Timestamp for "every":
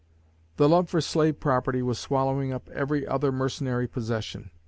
2.71-3.05